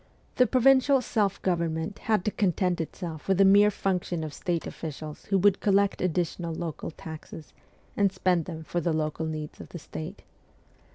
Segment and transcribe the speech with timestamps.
[0.37, 5.25] The provincial' self government' had to content itself with the mere function of state officials
[5.25, 7.53] who would collect additional local taxes
[7.95, 10.23] and spend them for the local needs of the state.